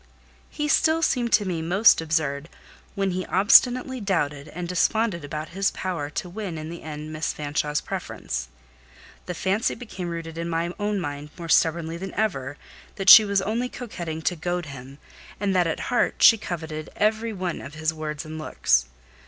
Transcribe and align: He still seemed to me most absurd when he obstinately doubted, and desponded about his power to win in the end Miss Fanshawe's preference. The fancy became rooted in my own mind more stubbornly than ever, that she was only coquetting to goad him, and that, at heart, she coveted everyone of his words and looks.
He 0.49 0.67
still 0.67 1.03
seemed 1.03 1.31
to 1.33 1.45
me 1.45 1.61
most 1.61 2.01
absurd 2.01 2.49
when 2.95 3.11
he 3.11 3.23
obstinately 3.27 4.01
doubted, 4.01 4.47
and 4.47 4.67
desponded 4.67 5.23
about 5.23 5.49
his 5.49 5.69
power 5.69 6.09
to 6.09 6.27
win 6.27 6.57
in 6.57 6.71
the 6.71 6.81
end 6.81 7.13
Miss 7.13 7.31
Fanshawe's 7.33 7.81
preference. 7.81 8.47
The 9.27 9.35
fancy 9.35 9.75
became 9.75 10.09
rooted 10.09 10.39
in 10.39 10.49
my 10.49 10.73
own 10.79 10.99
mind 10.99 11.29
more 11.37 11.49
stubbornly 11.49 11.97
than 11.97 12.15
ever, 12.15 12.57
that 12.95 13.11
she 13.11 13.23
was 13.23 13.43
only 13.43 13.69
coquetting 13.69 14.23
to 14.23 14.35
goad 14.35 14.65
him, 14.65 14.97
and 15.39 15.55
that, 15.55 15.67
at 15.67 15.79
heart, 15.91 16.15
she 16.23 16.35
coveted 16.35 16.89
everyone 16.95 17.61
of 17.61 17.75
his 17.75 17.93
words 17.93 18.25
and 18.25 18.39
looks. 18.39 18.87